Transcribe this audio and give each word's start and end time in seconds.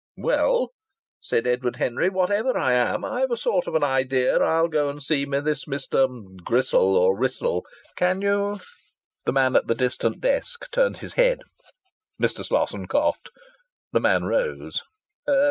"Well," 0.17 0.69
said 1.21 1.45
Edward 1.45 1.75
Henry, 1.75 2.09
"whatever 2.09 2.57
I 2.57 2.73
am, 2.73 3.05
I 3.05 3.19
have 3.19 3.29
a 3.29 3.37
sort 3.37 3.67
of 3.67 3.83
idea 3.83 4.39
I'll 4.39 4.67
go 4.67 4.89
and 4.89 4.99
see 5.03 5.25
this 5.25 5.65
Mr. 5.65 6.41
Gristle 6.43 6.97
or 6.97 7.15
Wrissell. 7.15 7.63
Can 7.95 8.19
you" 8.19 8.59
The 9.25 9.33
man 9.33 9.55
at 9.55 9.67
the 9.67 9.75
distant 9.75 10.19
desk 10.19 10.71
turned 10.71 10.97
his 10.97 11.13
head. 11.13 11.41
Mr. 12.19 12.43
Slosson 12.43 12.87
coughed. 12.87 13.29
The 13.91 13.99
man 13.99 14.23
rose. 14.23 14.81